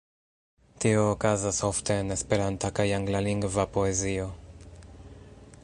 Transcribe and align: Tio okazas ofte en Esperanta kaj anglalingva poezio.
Tio 0.83 1.01
okazas 1.09 1.59
ofte 1.67 1.97
en 2.03 2.15
Esperanta 2.15 2.71
kaj 2.79 2.85
anglalingva 3.01 3.67
poezio. 3.77 4.27